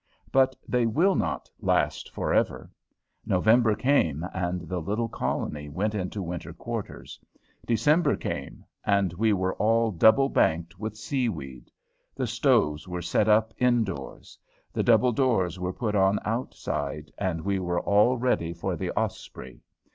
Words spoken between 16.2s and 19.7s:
outside, and we were all ready for the "Osprey."